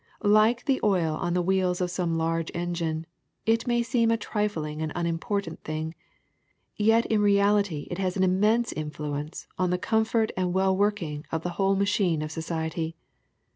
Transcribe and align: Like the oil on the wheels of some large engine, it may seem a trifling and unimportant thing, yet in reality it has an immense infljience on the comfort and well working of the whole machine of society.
Like 0.23 0.65
the 0.65 0.79
oil 0.83 1.13
on 1.17 1.35
the 1.35 1.43
wheels 1.43 1.79
of 1.79 1.91
some 1.91 2.17
large 2.17 2.49
engine, 2.55 3.05
it 3.45 3.67
may 3.67 3.83
seem 3.83 4.09
a 4.09 4.17
trifling 4.17 4.81
and 4.81 4.91
unimportant 4.95 5.63
thing, 5.63 5.93
yet 6.75 7.05
in 7.05 7.21
reality 7.21 7.87
it 7.91 7.99
has 7.99 8.17
an 8.17 8.23
immense 8.23 8.73
infljience 8.73 9.45
on 9.59 9.69
the 9.69 9.77
comfort 9.77 10.31
and 10.35 10.55
well 10.55 10.75
working 10.75 11.23
of 11.31 11.43
the 11.43 11.49
whole 11.51 11.75
machine 11.75 12.23
of 12.23 12.31
society. 12.31 12.95